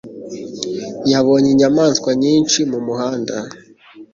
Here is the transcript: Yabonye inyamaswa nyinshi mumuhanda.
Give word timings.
Yabonye 1.11 1.49
inyamaswa 1.53 2.09
nyinshi 2.21 2.59
mumuhanda. 2.69 3.35